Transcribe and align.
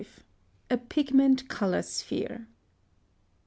A 0.71 0.77
PIGMENT 0.77 1.47
COLOR 1.47 1.83
SPHERE. 1.83 2.47